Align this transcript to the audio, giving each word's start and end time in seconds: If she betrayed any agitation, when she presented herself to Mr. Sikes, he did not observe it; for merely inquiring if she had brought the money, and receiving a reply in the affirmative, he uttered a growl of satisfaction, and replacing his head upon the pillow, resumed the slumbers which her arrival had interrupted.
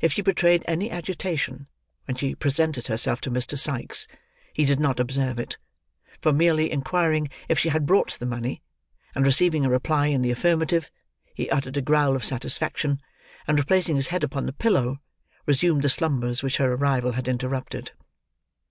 If 0.00 0.14
she 0.14 0.22
betrayed 0.22 0.64
any 0.66 0.90
agitation, 0.90 1.66
when 2.06 2.16
she 2.16 2.34
presented 2.34 2.86
herself 2.86 3.20
to 3.20 3.30
Mr. 3.30 3.58
Sikes, 3.58 4.08
he 4.54 4.64
did 4.64 4.80
not 4.80 4.98
observe 4.98 5.38
it; 5.38 5.58
for 6.22 6.32
merely 6.32 6.72
inquiring 6.72 7.28
if 7.46 7.58
she 7.58 7.68
had 7.68 7.84
brought 7.84 8.12
the 8.18 8.24
money, 8.24 8.62
and 9.14 9.26
receiving 9.26 9.62
a 9.66 9.68
reply 9.68 10.06
in 10.06 10.22
the 10.22 10.30
affirmative, 10.30 10.90
he 11.34 11.50
uttered 11.50 11.76
a 11.76 11.82
growl 11.82 12.16
of 12.16 12.24
satisfaction, 12.24 13.02
and 13.46 13.58
replacing 13.58 13.96
his 13.96 14.08
head 14.08 14.24
upon 14.24 14.46
the 14.46 14.54
pillow, 14.54 14.98
resumed 15.44 15.82
the 15.82 15.90
slumbers 15.90 16.42
which 16.42 16.56
her 16.56 16.72
arrival 16.72 17.12
had 17.12 17.28
interrupted. 17.28 17.90